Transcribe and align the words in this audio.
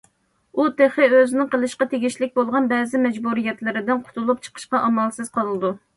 ئۇ 0.59 0.63
تېخى 0.79 1.09
ئۆزىنىڭ 1.17 1.49
قىلىشقا 1.51 1.87
تېگىشلىك 1.91 2.33
بولغان 2.39 2.69
بەزى 2.73 3.03
مەجبۇرىيەتلىرىدىن 3.05 4.03
قۇتۇلۇپ 4.09 4.45
چىقىشقا 4.49 4.83
ئامالسىز 4.89 5.35
قالىدۇ. 5.37 5.77